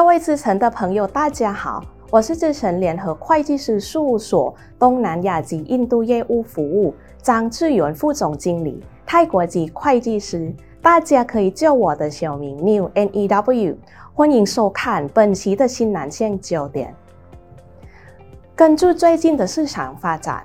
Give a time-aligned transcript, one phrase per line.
[0.00, 10.50] 各位资诚的朋友，大家好，我是资诚联合会计师事务所东南亚及印度业务服务张志源副总经理，泰国籍会计师，
[10.80, 13.76] 大家可以叫我的小名 New N E W。
[14.14, 16.94] 欢迎收看本期的新南线焦点。
[18.56, 20.42] 根据最近的市场发展，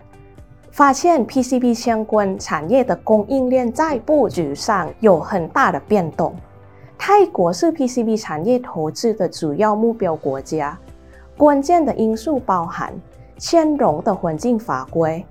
[0.69, 6.35] 发现 PCB 相关产业的供应链在布局上有很大的变动。
[6.97, 10.77] 泰国是 PCB 产业投资的主要目标国家，
[11.37, 12.93] 关键的因素包含
[13.37, 15.23] 兼容的环境法规、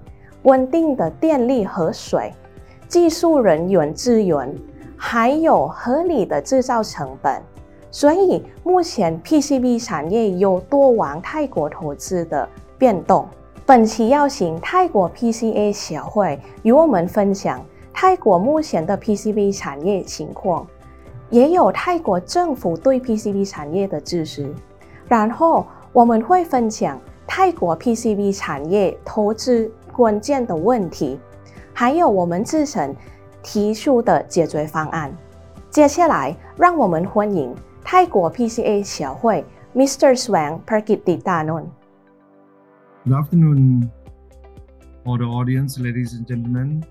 [0.42, 2.32] 稳定的电力和水、
[2.86, 4.55] 技术人员资源，
[4.96, 7.42] 还有合理的制造成本。
[7.91, 13.27] 所以，目前 PCB 产业有多往泰国投资的变动。
[13.66, 20.66] 本期邀请泰国 PCA 协会与我们分享泰国目前的 PCB 产业情况。
[21.34, 24.54] 也有泰国政府对 PCB 产业的支持，
[25.08, 26.96] 然后我们会分享
[27.27, 31.18] 泰国 PCB 产业投资关键的问题，
[31.72, 32.94] 还有我们自身
[33.42, 35.12] 提出的解决方案。
[35.70, 40.16] 接下来，让我们欢迎泰国 PCA 协会 Mr.
[40.16, 41.64] Swang Perkitidanon。
[43.05, 43.90] Good afternoon,
[45.05, 46.84] all the audience, ladies and gentlemen.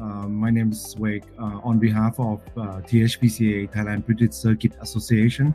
[0.00, 1.24] Uh, my name is Wake.
[1.38, 5.54] Uh, on behalf of uh, THPCA, Thailand Printed Circuit Association,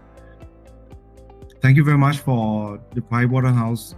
[1.61, 3.95] thank you very much for the Pricewaterhouse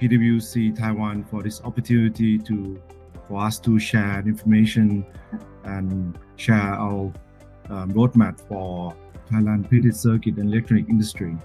[0.00, 2.80] PwC Taiwan for this opportunity to
[3.28, 5.06] for us to share information
[5.64, 7.12] and share our
[7.70, 8.96] um, roadmap for
[9.30, 11.36] Thailand printed circuit and electronic industry.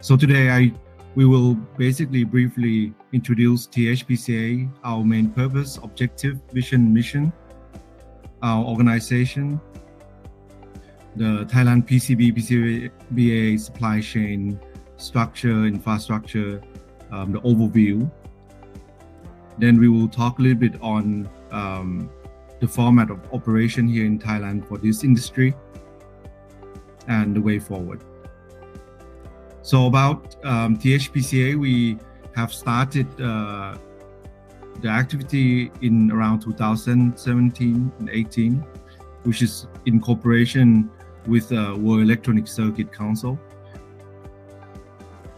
[0.00, 0.72] So today I
[1.14, 7.32] we will basically briefly introduce THPCA, our main purpose, objective, vision, mission,
[8.42, 9.60] our organization,
[11.16, 14.58] the Thailand PCB, PCBA supply chain
[14.96, 16.62] structure, infrastructure,
[17.10, 18.10] um, the overview.
[19.58, 22.10] Then we will talk a little bit on um,
[22.60, 25.54] the format of operation here in Thailand for this industry
[27.08, 28.02] and the way forward.
[29.62, 31.98] So about um, THPCA, we
[32.34, 33.76] have started uh,
[34.80, 38.54] the activity in around 2017 and 18,
[39.24, 40.90] which is in cooperation
[41.26, 43.38] with the World Electronic Circuit Council.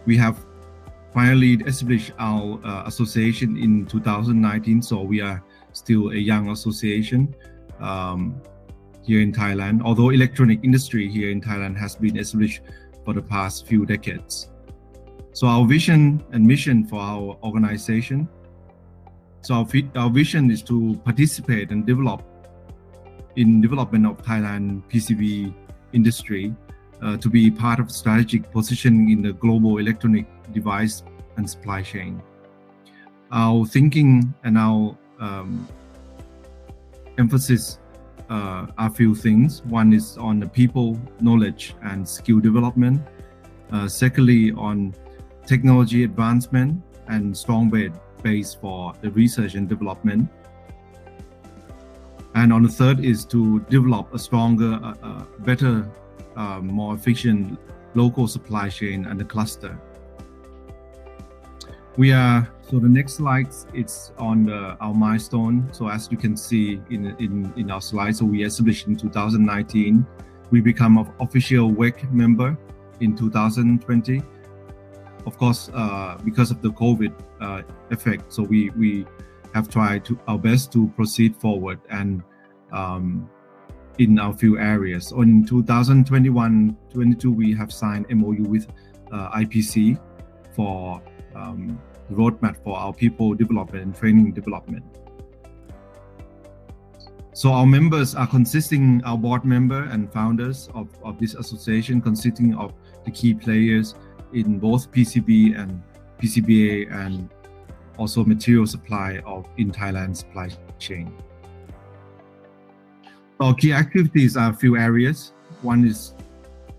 [0.06, 0.44] We have
[1.12, 7.34] finally established our uh, association in 2019, so we are still a young association
[7.80, 8.40] um,
[9.02, 9.82] here in Thailand.
[9.82, 12.62] Although electronic industry here in Thailand has been established
[13.04, 14.50] for the past few decades.
[15.32, 18.28] So our vision and mission for our organization
[19.44, 19.66] so our,
[19.96, 22.22] our vision is to participate and develop
[23.36, 25.52] in development of Thailand PCB
[25.92, 26.54] industry
[27.02, 31.02] uh, to be part of strategic positioning in the global electronic device
[31.36, 32.22] and supply chain.
[33.32, 35.68] Our thinking and our um,
[37.18, 37.80] emphasis
[38.30, 39.62] uh, are a few things.
[39.64, 43.02] One is on the people, knowledge, and skill development.
[43.70, 44.94] Uh, secondly, on
[45.46, 47.92] technology advancement and strong bed
[48.24, 50.28] base for the research and development.
[52.34, 55.88] And on the third is to develop a stronger, uh, uh, better,
[56.34, 57.58] uh, more efficient
[57.94, 59.78] local supply chain and the cluster.
[61.96, 65.68] We are so the next slide it's on the, our milestone.
[65.70, 70.04] So as you can see in in in our slide, so we established in 2019.
[70.50, 72.56] We become an official WEC member
[73.00, 74.22] in 2020
[75.26, 79.06] of course, uh, because of the COVID uh, effect, so we we
[79.54, 82.22] have tried to our best to proceed forward and
[82.72, 83.30] um,
[83.98, 85.12] in our few areas.
[85.12, 88.66] In 2021-22, we have signed MOU with
[89.12, 90.00] uh, IPC
[90.54, 91.00] for
[91.36, 91.80] um,
[92.10, 94.84] roadmap for our people development and training development.
[97.32, 102.54] So our members are consisting our board member and founders of, of this association consisting
[102.54, 102.72] of
[103.04, 103.94] the key players
[104.34, 105.82] in both PCB and
[106.20, 107.28] PCBA and
[107.96, 111.14] also material supply of in Thailand supply chain.
[113.40, 115.32] Our key activities are a few areas.
[115.62, 116.14] One is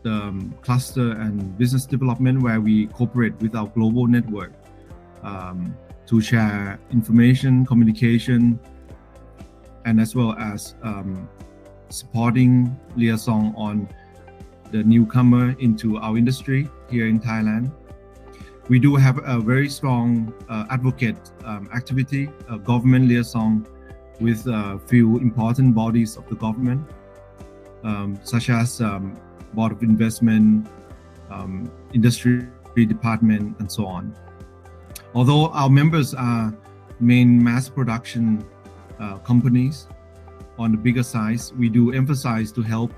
[0.04, 4.54] the um, cluster and business development where we cooperate with our global network
[5.24, 5.76] um,
[6.06, 8.60] to share information, communication,
[9.86, 11.28] and as well as um,
[11.90, 13.90] supporting liaison on
[14.72, 17.72] the newcomer into our industry here in Thailand.
[18.68, 22.30] We do have a very strong uh, advocate um, activity,
[22.64, 23.68] government liaison
[24.20, 26.88] with a few important bodies of the government,
[27.84, 29.18] um, such as um,
[29.54, 30.68] Board of Investment,
[31.30, 34.14] um, industry department, and so on.
[35.14, 36.54] Although our members are
[37.00, 38.44] main mass production
[39.00, 39.88] uh, companies
[40.58, 42.92] on the bigger size, we do emphasize to help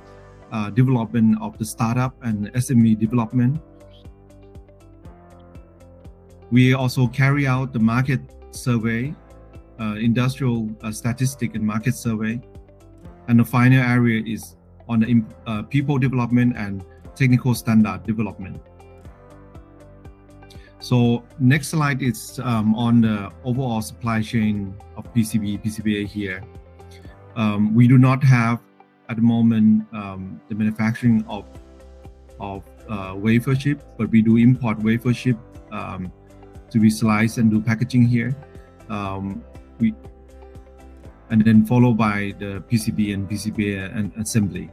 [0.51, 3.61] uh, development of the startup and SME development.
[6.51, 8.21] We also carry out the market
[8.51, 9.13] survey,
[9.79, 12.39] uh, industrial uh, statistic and market survey.
[13.27, 14.55] And the final area is
[14.87, 16.83] on the uh, people development and
[17.15, 18.61] technical standard development.
[20.79, 26.43] So next slide is um, on the overall supply chain of PCB, PCBA here.
[27.35, 28.61] Um, we do not have
[29.09, 31.45] at the moment um, the manufacturing of
[32.39, 35.37] of uh, wafer chip, but we do import wafer chip
[35.71, 36.11] um,
[36.69, 38.35] to be sliced and do packaging here.
[38.89, 39.43] Um,
[39.79, 39.93] we
[41.29, 44.69] and then followed by the PCB and PCB and assembly.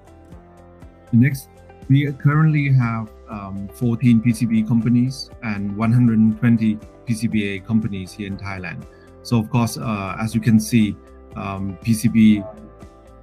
[1.11, 1.49] The next,
[1.89, 8.85] we currently have um, 14 PCB companies and 120 PCBA companies here in Thailand.
[9.23, 10.97] So of course, uh, as you can see,
[11.35, 12.47] um, PCB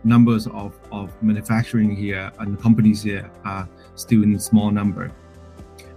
[0.03, 5.12] numbers of, of manufacturing here and companies here are still in small number.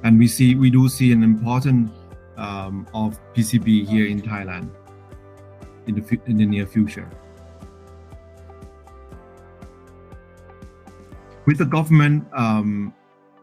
[0.02, 1.90] And we see we do see an important
[2.36, 4.68] um, of PCB here in Thailand
[5.86, 7.08] in the in the near future.
[11.46, 12.94] With the government um,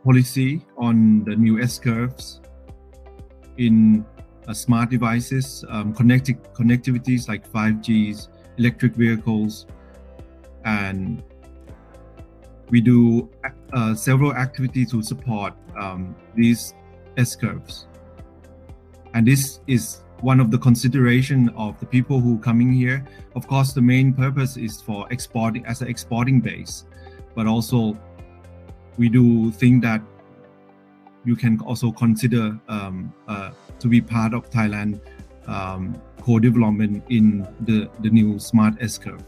[0.04, 2.42] policy on the new S curves
[3.58, 4.06] in
[4.48, 9.68] uh, smart devices, um, connected connectivities like 5Gs, electric vehicles,
[10.66, 11.24] and
[12.70, 13.30] we do
[13.74, 16.74] uh, several activities to support um, these
[17.18, 17.88] S curves.
[19.14, 23.06] And this is one of the consideration of the people who coming here.
[23.36, 26.86] Of course, the main purpose is for exporting as an exporting base,
[27.36, 27.98] but also
[28.98, 30.02] we do think that
[31.26, 35.02] you can also consider um, uh, to be part of Thailand
[35.48, 39.24] um, co-development in the, the new smart S curve.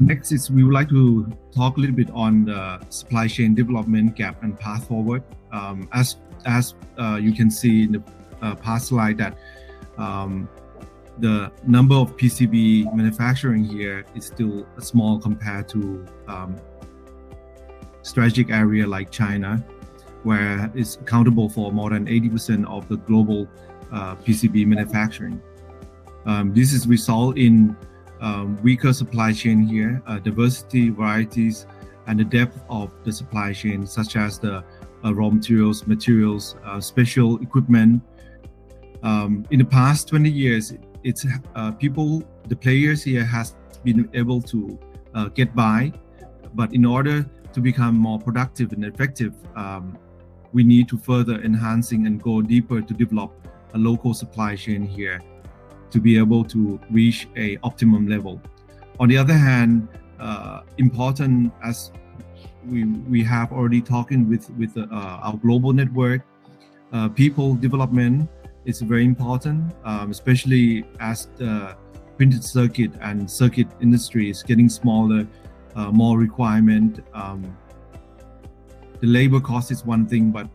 [0.00, 4.16] Next is we would like to talk a little bit on the supply chain development
[4.16, 5.22] gap and path forward.
[5.52, 8.02] Um, as as uh, you can see in the
[8.42, 9.38] uh, past slide that
[9.96, 10.48] um,
[11.18, 16.56] the number of PCB manufacturing here is still small compared to um,
[18.02, 19.64] strategic area like China,
[20.24, 23.46] where it's accountable for more than 80% of the global
[23.92, 25.40] uh, PCB manufacturing.
[26.26, 27.76] Um, this is result in
[28.20, 31.66] um, weaker supply chain here, uh, diversity, varieties,
[32.06, 34.64] and the depth of the supply chain, such as the
[35.04, 38.02] uh, raw materials, materials, uh, special equipment.
[39.02, 44.40] Um, in the past 20 years, it's uh, people, the players here has been able
[44.42, 44.78] to
[45.14, 45.92] uh, get by,
[46.54, 49.98] but in order to become more productive and effective, um,
[50.52, 53.32] we need to further enhancing and go deeper to develop
[53.74, 55.20] a local supply chain here
[55.94, 58.42] to be able to reach a optimum level.
[58.98, 59.88] On the other hand,
[60.18, 61.92] uh, important as
[62.66, 64.86] we we have already talking with with uh,
[65.26, 66.22] our global network,
[66.92, 68.28] uh, people development
[68.64, 71.76] is very important, um, especially as the
[72.16, 75.26] printed circuit and circuit industry is getting smaller,
[75.76, 77.00] uh, more requirement.
[77.14, 77.56] Um,
[79.00, 80.48] the labor cost is one thing, but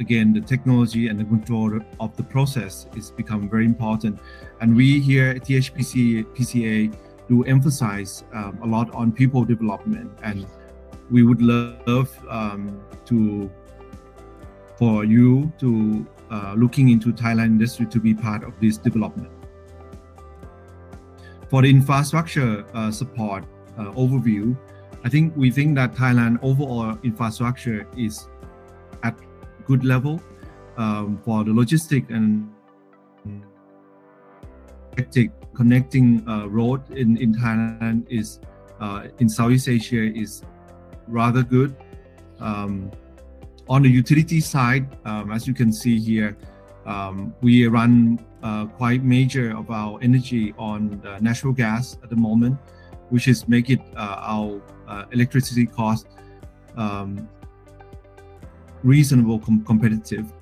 [0.00, 4.18] again, the technology and the control of the process is become very important.
[4.60, 6.94] And we here at THPC PCA
[7.28, 10.46] do emphasize um, a lot on people development, and
[11.10, 13.50] we would love um, to
[14.76, 19.30] for you to uh, looking into Thailand industry to be part of this development.
[21.48, 23.44] For the infrastructure uh, support
[23.78, 24.56] uh, overview,
[25.04, 28.28] I think we think that Thailand overall infrastructure is
[29.66, 30.20] good level
[30.76, 32.50] um, for the logistic and
[35.54, 38.40] connecting uh, road in, in Thailand is
[38.80, 40.42] uh, in Southeast Asia is
[41.06, 41.76] rather good.
[42.40, 42.90] Um,
[43.68, 46.36] on the utility side, um, as you can see here,
[46.84, 52.58] um, we run uh, quite major of our energy on natural gas at the moment,
[53.10, 56.06] which is make it uh, our uh, electricity cost
[56.76, 57.28] um,
[58.82, 60.32] reasonable com- competitive.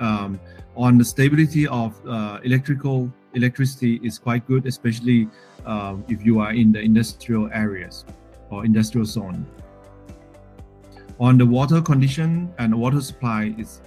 [0.00, 0.40] Um,
[0.76, 5.28] on the stability of uh, electrical electricity is quite good, especially
[5.66, 8.04] uh, if you are in the industrial areas
[8.50, 9.44] or industrial zone.
[11.20, 13.82] On the water condition and water supply is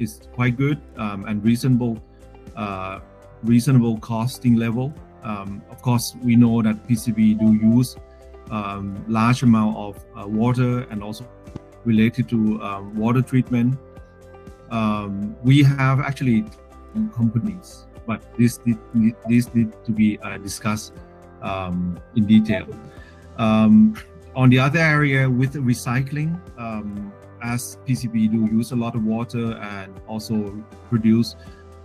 [0.00, 2.02] is quite good um, and reasonable
[2.56, 3.00] uh,
[3.42, 4.92] reasonable costing level.
[5.22, 7.96] Um, of course, we know that PCB do use
[8.50, 11.28] um, large amount of uh, water and also
[11.86, 13.78] related to um, water treatment.
[14.70, 16.44] Um, we have actually
[17.14, 18.78] companies, but this need,
[19.28, 20.92] this need to be uh, discussed
[21.42, 22.66] um, in detail.
[23.38, 23.96] Um,
[24.34, 27.12] on the other area with recycling, um,
[27.42, 31.36] as PCB do use a lot of water and also produce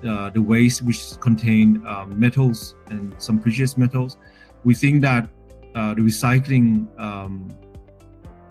[0.08, 4.18] uh, the waste which contain um, metals and some precious metals,
[4.64, 5.30] we think that
[5.76, 6.88] uh, the recycling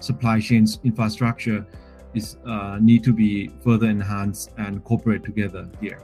[0.00, 1.66] supply chains infrastructure
[2.14, 6.02] is uh, need to be further enhanced and cooperate together here.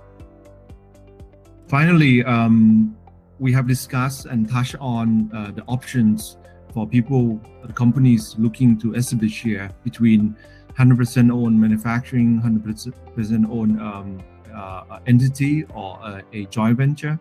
[1.68, 2.96] Finally, um,
[3.38, 6.38] we have discussed and touched on uh, the options
[6.72, 7.40] for people,
[7.74, 10.36] companies looking to establish here between
[10.78, 14.22] 100% owned manufacturing, 100% owned um,
[14.54, 17.18] uh, entity or a, a joint venture.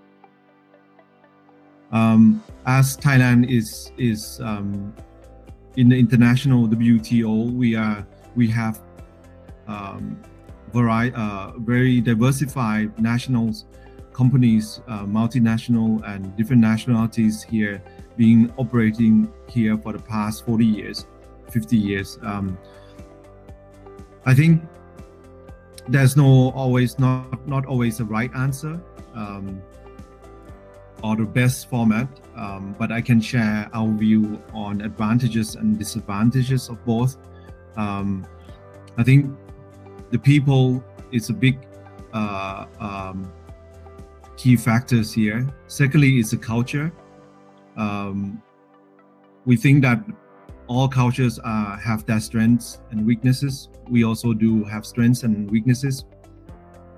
[1.92, 4.94] Um, as Thailand is is um,
[5.78, 8.06] in the international WTO, we are
[8.36, 8.80] we have
[9.68, 10.22] um,
[10.74, 13.66] vari- uh, very diversified nationals,
[14.14, 17.82] companies, uh, multinational and different nationalities here
[18.18, 21.06] being operating here for the past 40 years,
[21.50, 22.18] 50 years.
[22.22, 22.58] Um,
[24.26, 24.64] I think
[25.88, 28.80] there's no always not not always a right answer
[29.14, 29.62] um,
[31.06, 36.68] or the best format, um, but I can share our view on advantages and disadvantages
[36.68, 37.18] of both.
[37.78, 38.26] Um,
[38.98, 39.38] I think
[40.10, 41.60] the people is a big
[42.12, 43.32] uh, um,
[44.36, 45.48] key factors here.
[45.68, 46.92] Secondly, is the culture.
[47.78, 48.42] Um,
[49.46, 50.04] we think that
[50.66, 53.70] all cultures uh, have their strengths and weaknesses.
[53.92, 56.06] We also do have strengths and weaknesses.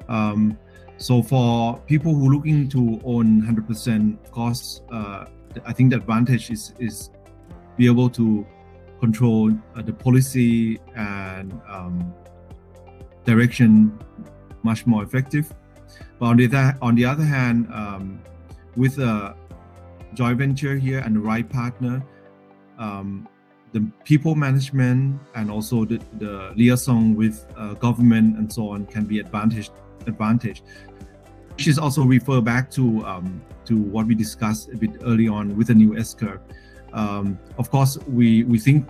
[0.07, 0.57] Um,
[0.97, 5.25] so for people who are looking to own 100%, of course, uh,
[5.65, 7.11] I think the advantage is is
[7.77, 8.45] be able to
[8.99, 12.13] control uh, the policy and um,
[13.25, 13.97] direction
[14.63, 15.53] much more effective.
[16.19, 18.19] But on the on the other hand, um,
[18.75, 19.35] with a
[20.15, 22.03] joint venture here and the right partner,
[22.79, 23.27] um,
[23.71, 29.05] the people management and also the, the liaison with uh, government and so on can
[29.05, 29.69] be advantage
[30.07, 30.63] advantage
[31.65, 35.67] is also refer back to um, to what we discussed a bit early on with
[35.67, 36.39] the new S curve.
[36.93, 38.87] Um, of course, we we think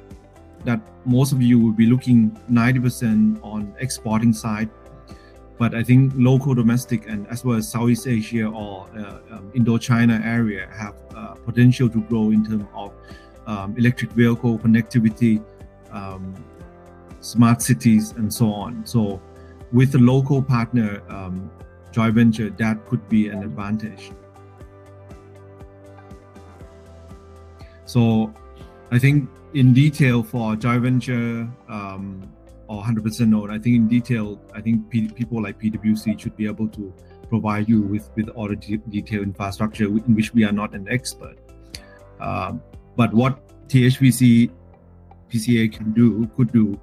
[0.65, 4.69] that most of you will be looking 90% on exporting side,
[5.57, 10.21] but I think local, domestic, and as well as Southeast Asia or uh, um, Indo-China
[10.25, 12.91] area have uh, potential to grow in terms of
[13.45, 15.41] um, electric vehicle connectivity,
[15.91, 16.35] um,
[17.21, 18.85] smart cities, and so on.
[18.85, 19.21] So,
[19.71, 21.49] with a local partner um,
[21.97, 24.11] joint venture, that could be an advantage.
[27.85, 28.31] So,
[28.91, 32.31] I think in detail for joint venture um,
[32.67, 36.45] or 100% owned, I think in detail, I think P- people like PwC should be
[36.45, 36.93] able to
[37.29, 40.87] provide you with with all the de- detailed infrastructure in which we are not an
[40.97, 41.37] expert.
[42.19, 42.61] Um,
[42.95, 43.33] but what
[43.69, 44.51] THPC
[45.31, 46.79] PCA can do, could do,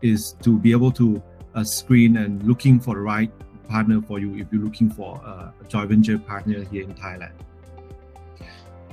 [0.00, 1.22] is to be able to
[1.54, 3.32] uh, screen and looking for the right
[3.68, 7.32] partner for you if you're looking for a joint venture partner here in Thailand.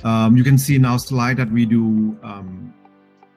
[0.04, 2.74] Um, you can see in our slide that we do um,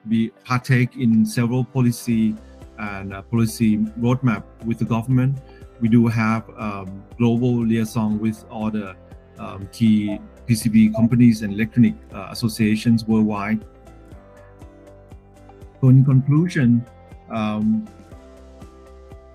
[0.07, 2.35] we partake in several policy
[2.77, 5.37] and uh, policy roadmap with the government.
[5.79, 8.95] We do have um, global liaison with all the
[9.37, 13.65] um, key PCB companies and electronic uh, associations worldwide.
[15.81, 16.85] So in conclusion,
[17.29, 17.87] um,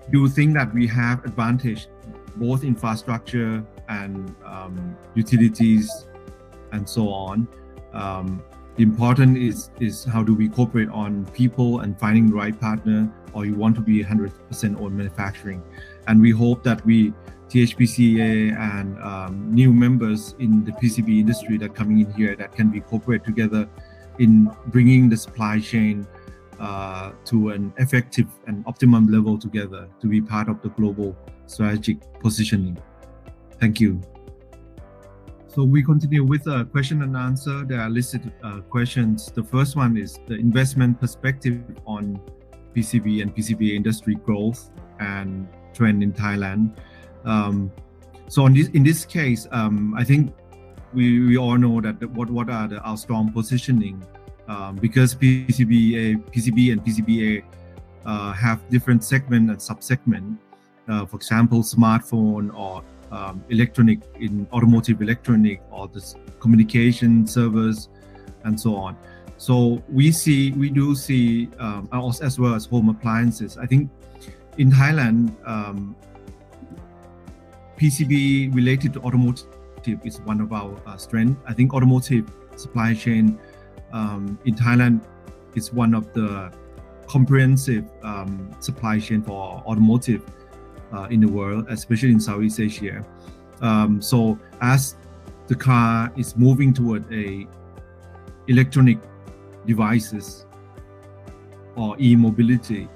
[0.09, 1.87] do you think that we have advantage
[2.35, 6.07] both infrastructure and um, utilities
[6.71, 7.47] and so on.
[7.93, 8.41] Um,
[8.77, 13.45] important is is how do we cooperate on people and finding the right partner, or
[13.45, 15.61] you want to be 100% on manufacturing,
[16.07, 17.13] and we hope that we
[17.49, 22.69] THPCA and um, new members in the PCB industry that coming in here that can
[22.69, 23.67] be cooperate together
[24.19, 26.07] in bringing the supply chain
[26.61, 31.97] uh, to an effective and optimum level together to be part of the global strategic
[32.19, 32.77] positioning.
[33.59, 33.99] Thank you.
[35.47, 37.65] So we continue with a question and answer.
[37.65, 39.31] There are listed uh, questions.
[39.31, 42.21] The first one is the investment perspective on
[42.75, 46.77] PCB and PCB industry growth and trend in Thailand.
[47.25, 47.71] Um,
[48.27, 50.33] so in this in this case, um, I think
[50.93, 54.01] we, we all know that what what are the, our strong positioning
[54.51, 57.43] um, because PCBA, PCB and PCBA
[58.05, 60.37] uh, have different segment and subsegment.
[60.89, 66.03] Uh, for example, smartphone or um, electronic in automotive electronic or the
[66.39, 67.87] communication servers
[68.43, 68.97] and so on.
[69.37, 71.87] So we see, we do see, um,
[72.21, 73.57] as well as home appliances.
[73.57, 73.89] I think
[74.57, 75.95] in Thailand, um,
[77.77, 79.47] PCB related to automotive
[80.03, 81.41] is one of our uh, strengths.
[81.47, 83.39] I think automotive supply chain
[83.93, 85.01] um, in Thailand
[85.55, 86.51] is one of the
[87.07, 90.23] comprehensive um, supply chain for automotive
[90.93, 93.05] uh, in the world, especially in Southeast Asia.
[93.61, 94.95] Um, so as
[95.47, 97.47] the car is moving toward a
[98.47, 98.97] electronic
[99.65, 100.45] devices
[101.75, 102.87] or e-mobility,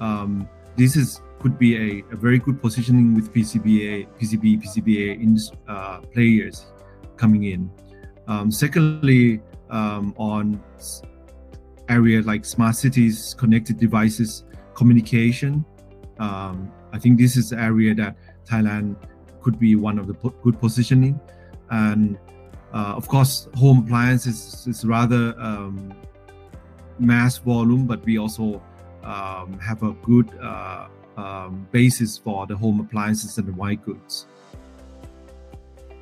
[0.00, 5.38] um, this is could be a, a, very good positioning with PCBA, PCB, PCBA in,
[5.68, 6.72] uh, players
[7.18, 7.70] coming in.
[8.26, 9.42] Um, secondly,
[9.74, 10.62] um, on
[11.88, 15.64] area like smart cities, connected devices, communication.
[16.18, 18.16] Um, I think this is the area that
[18.46, 18.96] Thailand
[19.42, 21.20] could be one of the po- good positioning.
[21.70, 22.16] And
[22.72, 25.92] uh, of course, home appliances is rather um,
[26.98, 28.62] mass volume, but we also
[29.02, 34.26] um, have a good uh, um, basis for the home appliances and the white goods.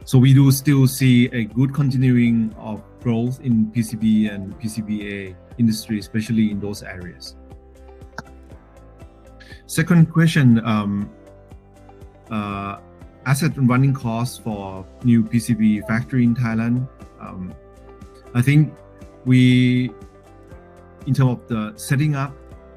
[0.05, 5.99] So we do still see a good continuing of growth in PCB and PCBA industry,
[5.99, 7.37] especially in those areas.
[9.67, 11.11] Second question, um,
[12.31, 12.79] uh,
[13.27, 16.89] asset and running costs for new PCB factory in Thailand.
[17.21, 17.55] Um,
[18.35, 18.75] I think
[19.25, 19.91] we,
[21.07, 22.35] in terms of the setting up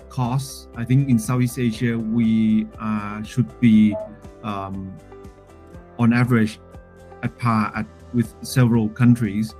[0.10, 3.96] costs, I think in Southeast Asia we uh, should be
[4.44, 4.96] um,
[5.98, 6.60] on average
[7.24, 9.54] at par at, with several countries.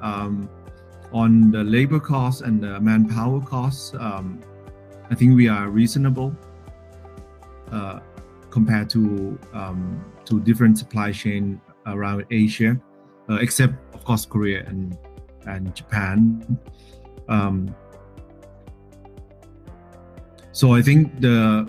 [0.00, 0.48] Um,
[1.12, 4.40] on the labor costs and the manpower costs, um,
[5.10, 6.36] I think we are reasonable
[7.72, 8.00] uh,
[8.50, 12.78] compared to um, to different supply chain around Asia,
[13.30, 14.96] uh, except of course Korea and
[15.46, 16.58] and Japan.
[17.28, 17.74] Um,
[20.52, 21.68] so I think the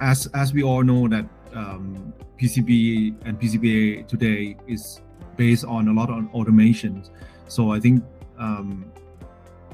[0.00, 5.00] as as we all know that um, PCB and PCBA today is
[5.36, 7.04] based on a lot of automation.
[7.52, 8.02] So I think
[8.38, 8.90] um,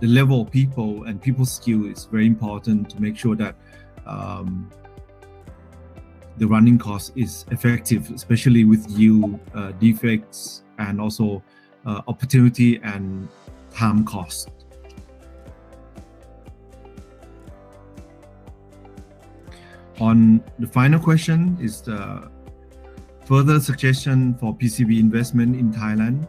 [0.01, 3.55] the level of people and people skill is very important to make sure that
[4.05, 4.69] um,
[6.39, 11.41] the running cost is effective, especially with yield uh, defects and also
[11.87, 13.29] uh, opportunity and
[13.73, 14.51] time cost.
[20.01, 22.29] On the final question is the
[23.25, 26.27] further suggestion for PCB investment in Thailand.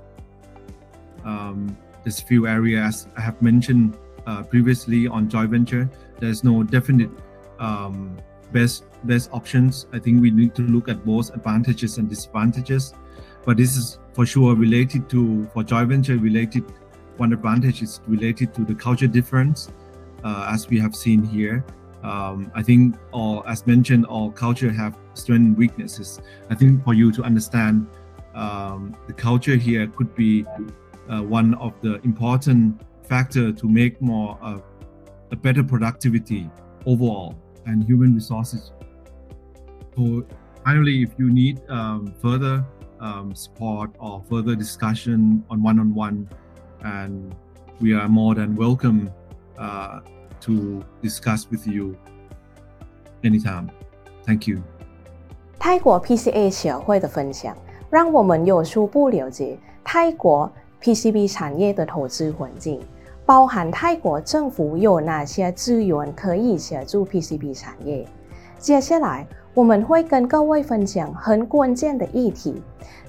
[1.30, 5.90] Um, there's a few areas I have mentioned uh, previously on joint venture.
[6.20, 7.12] There's no definite
[7.60, 8.18] um,
[8.52, 9.86] best best options.
[9.94, 12.94] I think we need to look at both advantages and disadvantages.
[13.46, 16.64] But this is for sure related to for joint venture related.
[17.18, 19.70] One advantage is related to the culture difference,
[20.24, 21.66] uh, as we have seen here.
[22.02, 26.22] Um, I think, all as mentioned, all culture have strengths and weaknesses.
[26.50, 27.88] I think for you to understand
[28.36, 30.46] um, the culture here could be
[31.29, 34.59] one of the important factor to make more uh,
[35.31, 36.49] a better productivity
[36.87, 37.35] overall
[37.67, 38.73] and human resources.
[39.97, 40.25] So
[40.65, 42.65] finally, if you need um, further
[43.01, 46.29] um, support or further discussion on one-on-one,
[46.83, 47.35] and
[47.81, 49.11] we are more than welcome
[49.59, 50.01] uh,
[50.41, 51.97] to discuss with you
[53.23, 53.71] anytime.
[54.27, 54.63] Thank you.
[55.59, 57.57] 泰国 PCA 协会的分享，
[57.91, 60.51] 让我们有初步了解泰国
[60.82, 62.80] PCB 产业的投资环境，
[63.26, 68.08] 包含泰国政府有哪些资源可以协助 PCB 产业。
[68.58, 72.62] 接下来，我们会跟各位分享很关键的议题，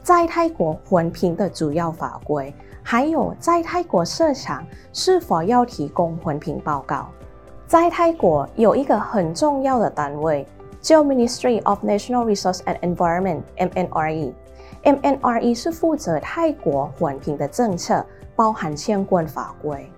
[0.02, 2.52] 在泰国环评的主要法规，
[2.82, 7.08] 还有在泰国市场是否要提供环评报告。
[7.66, 10.46] 在泰国有一个很重要的单位，
[10.80, 14.32] 叫 Ministry of National Resource and Environment（MNRE）。
[14.82, 19.90] MNRE 是负责泰国环评的政策，包含相关法规。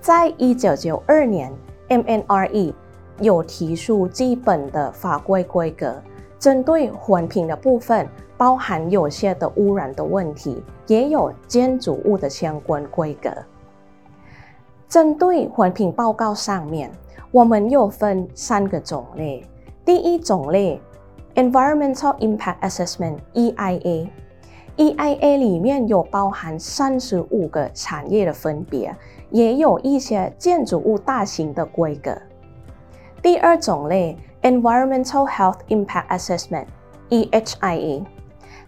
[0.00, 1.52] 在一九九二年
[1.88, 2.74] ，MNRE
[3.20, 6.02] 有提出基本的法规规格，
[6.38, 13.30] 针对环评的部分，包含有些的污染的问题，也有建筑物的相关规格。
[14.88, 16.90] 针对环评报告上面，
[17.30, 19.46] 我们又分三个种类。
[19.84, 20.80] 第一种类。
[21.36, 28.96] Environmental Impact Assessment（EIA），EIA 里面有包含三十五个产业的分别，
[29.30, 32.16] 也有一些建筑物大型的规格。
[33.20, 38.06] 第二种类 Environmental Health Impact Assessment（EHIA），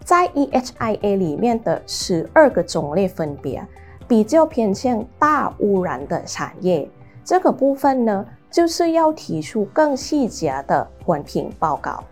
[0.03, 3.65] 在 EHIA 里面的十二个种类分别，
[4.07, 6.87] 比较偏向大污染的产业。
[7.23, 12.03] 这个部分呢，就是要提出更细节的环评报告。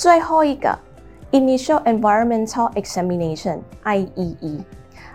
[0.00, 0.74] 最后一个
[1.30, 4.60] ，Initial Environmental Examination（IEE）。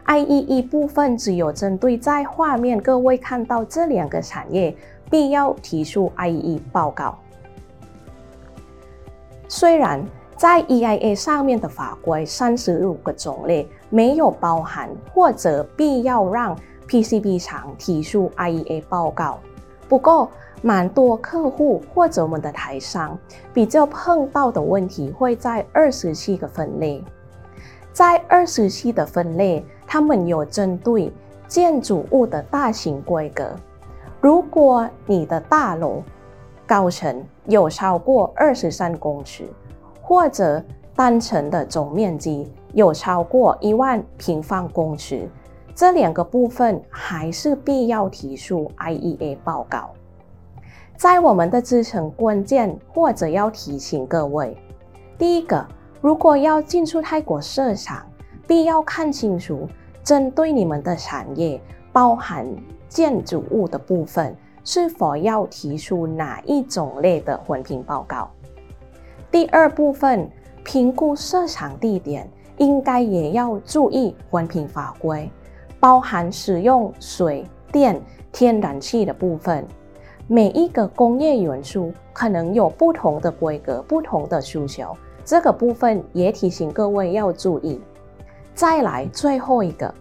[0.06, 4.78] IEE 部分只有针对在画面各位看到这两个产业，
[5.10, 7.18] 必要提出 IEE 报告。
[9.48, 10.06] 虽然
[10.38, 16.56] 在 EIA 上面的法规三十五个种类没有包含或者必要让
[16.88, 19.40] PCB 厂提出 IEA 报告，
[19.90, 20.30] 不过
[20.66, 23.16] 蛮多客户或者我们的台商
[23.54, 27.04] 比较碰到的问题会在二十七个分类，
[27.94, 29.64] 在二十七的分类。
[29.86, 31.14] 他们有针对
[31.48, 33.56] 建筑物的大型规格，
[34.20, 36.02] 如果你的大楼
[36.66, 39.48] 高层有超过二十三公尺，
[40.02, 40.64] 或者
[40.96, 45.30] 单层的总面积有超过一万平方公尺，
[45.76, 49.92] 这两个部分还是必要提出 IEA 报告。
[50.98, 54.58] 在我们的支撑关键，或者要提醒各位，
[55.18, 55.66] 第一个，
[56.02, 58.06] 如果要进出泰国市场。
[58.48, 59.68] 必要看清楚，
[60.04, 61.60] 针对你们的产业，
[61.92, 62.46] 包含
[62.88, 68.30] 建筑物的部分，是否要提出哪一种类的环评报告？
[69.32, 70.30] 第二部分，
[70.64, 75.28] 评估设厂地点，应该也要注意环评法规，
[75.80, 78.00] 包含使用水电、
[78.32, 79.66] 天然气的部分。
[80.28, 87.80] 每一个工业元素可能有不同的规格、不同的需求，这个部分也提醒各位要注意。
[88.56, 89.94] 再来最后一个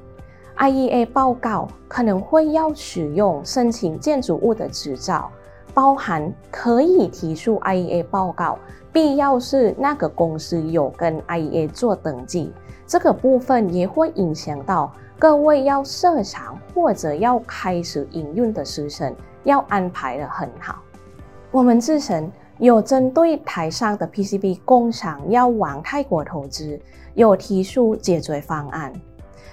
[0.57, 5.31] ，IEA 报告可能会要使用申请建筑物的执照，
[5.75, 8.59] 包含可以提出 IEA 报告，
[8.91, 12.51] 必要是那个公司有跟 IEA 做登记，
[12.87, 20.83] 这个部分也会影响到各位要设厂或者要开始营运的时辰，要安排的很好。
[21.51, 26.81] 我们自身有针对台上的 PCB 工厂要往泰国投资。
[27.15, 28.93] 有提出解决方案，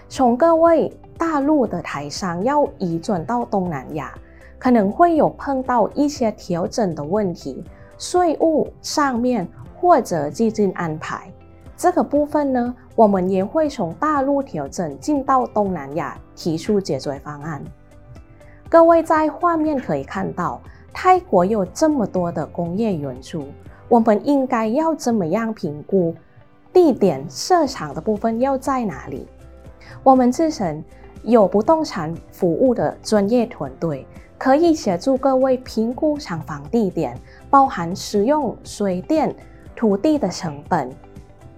[0.10, 4.12] 从各位大陆的台商要移转到东南亚，
[4.58, 7.63] 可能会有碰到一些调整的问题，
[8.00, 9.47] 税务上面
[9.80, 11.32] 或者基金安排
[11.82, 17.60] 这个部分呢，我们也会从大陆调整进到东南亚提出解决方案。
[18.70, 20.62] 各位在画面可以看到，
[20.94, 23.46] 泰国有这么多的工业元素，
[23.89, 26.13] 我们应该要怎么样评估？
[26.72, 29.26] 地点设厂的部分要在哪里？
[30.04, 30.84] 我们自身
[31.24, 34.06] 有不动产服务的专业团队，
[34.38, 39.36] 可以协助各位评估厂房地点，包含使用水电、
[39.76, 40.88] 土地的成本。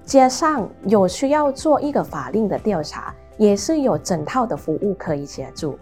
[0.06, 5.78] 加上有需要做一个法令的调查，也是有整套的服务可以协助。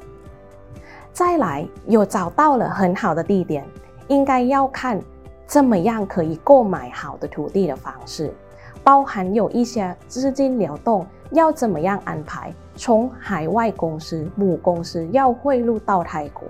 [1.11, 3.65] 再来，有找到了很好的地点，
[4.07, 5.01] 应该要看
[5.45, 8.33] 怎么样可以购买好的土地的方式。
[8.83, 12.53] 包含有一些资金流动要怎么样安排？
[12.75, 16.47] 从海外公司母公司要汇入到泰国，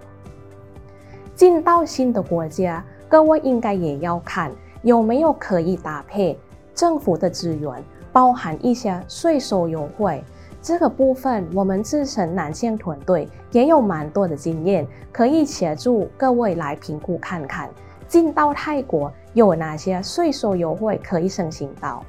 [1.35, 4.51] 进到新的国家，各位应该也要看
[4.83, 6.39] 有没有可以搭配
[6.73, 10.23] 政府的资源，包含一些税收优惠。
[10.61, 17.69] 这个部分，我们自身南线团队也有蛮多的经验，可以协助各位来评估看看，
[18.07, 22.03] 进到泰国有哪些税收优惠可以申请到。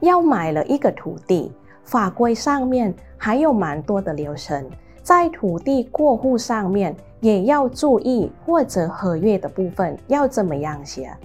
[0.00, 1.52] 要买了一个土地，
[1.84, 4.68] 法规上面还有蛮多的流程，
[5.04, 11.16] 在土地过户上面也要注意，或者合约的部分要怎么样写？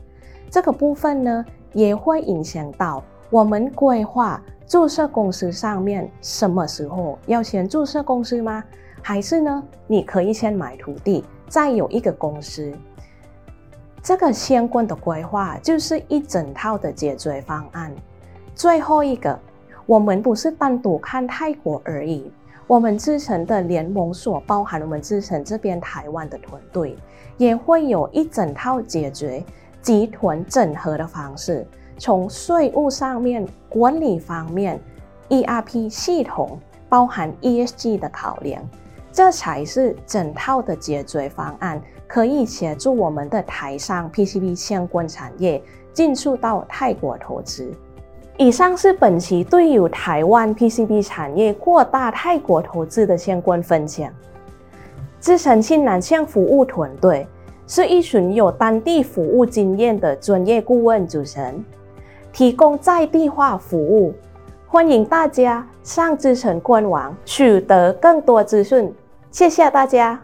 [0.51, 8.63] 这个部分呢，也会影响到我们规划注册公司上面什么时候要先注册公司吗？
[9.01, 12.73] 还是呢，你可以先买土地，再有一个公司？
[14.01, 17.93] 这个相关的规划就是一整套的解决方案。
[18.55, 19.37] 最后一个，
[19.85, 22.31] 我们不是单独看泰国而已，
[22.67, 26.97] 我们自成的联盟所包含我们自成这边台湾的团队，
[27.37, 29.43] 也会有一整套解决
[29.87, 31.65] 集团整合的方式，
[31.97, 34.77] 从税务上面、管理方面、
[35.29, 38.61] ERP 系统，包含 ESG 的考量，
[39.13, 47.71] 这才是整套的解决方案，可以协助我们的台商 PCB 相关产业进驻到泰国投资。
[48.35, 54.11] 以上是本期对于台湾 PCB 产业扩大泰国投资的相关分享。
[55.21, 57.25] 资深性南向服务团队
[57.67, 61.63] 是一群有当地服务经验的专业顾问组成，
[62.31, 64.13] 提供在地化服务，
[64.65, 68.91] 欢迎大家上知城官网取得更多资讯。
[69.29, 70.19] 谢谢大家。